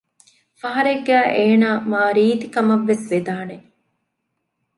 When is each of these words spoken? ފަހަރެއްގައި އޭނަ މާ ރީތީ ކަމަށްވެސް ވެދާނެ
ފަހަރެއްގައި 0.61 1.27
އޭނަ 1.37 1.69
މާ 1.91 2.01
ރީތީ 2.17 2.47
ކަމަށްވެސް 2.55 3.05
ވެދާނެ 3.11 3.57